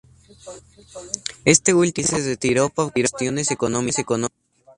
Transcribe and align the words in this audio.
Este 1.45 1.75
último 1.75 2.07
país 2.09 2.23
se 2.23 2.27
retiró 2.27 2.69
por 2.69 2.91
cuestiones 2.91 3.51
económicas. 3.51 4.03